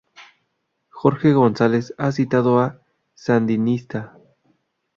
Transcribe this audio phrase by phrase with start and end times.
[0.89, 2.81] Jorge González ha citado a
[3.13, 4.17] "Sandinista!